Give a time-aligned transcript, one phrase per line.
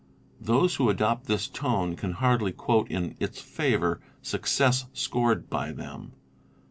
[0.41, 6.13] Those who adopt this tone can hardly quote in its favour success scored by them.